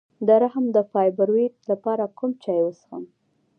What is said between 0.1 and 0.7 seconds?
د رحم